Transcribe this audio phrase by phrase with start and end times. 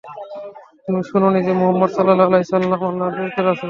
[0.83, 3.59] তুমি শোননি যে, মুহাম্মাদ সাল্লাল্লাহু আলাইহি ওয়াসাল্লাম-আল্লাহর প্রেরিত রাসূল!